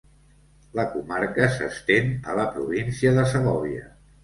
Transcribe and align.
La 0.79 0.85
comarca 0.93 1.51
s'estén 1.59 2.11
a 2.33 2.39
la 2.41 2.49
província 2.57 3.15
de 3.21 3.29
Segòvia. 3.37 3.89